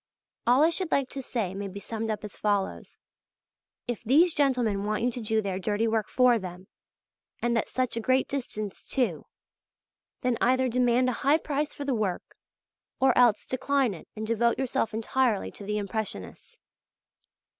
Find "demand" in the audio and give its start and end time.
10.67-11.07